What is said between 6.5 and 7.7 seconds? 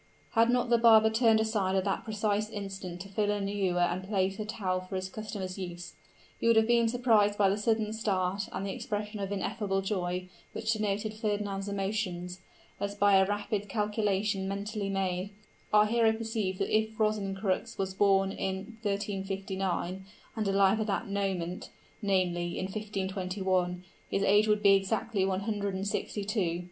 have been surprised by the